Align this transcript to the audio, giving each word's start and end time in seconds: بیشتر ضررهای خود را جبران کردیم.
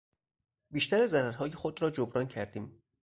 بیشتر 0.73 1.05
ضررهای 1.07 1.51
خود 1.51 1.81
را 1.81 1.89
جبران 1.89 2.27
کردیم. 2.27 2.81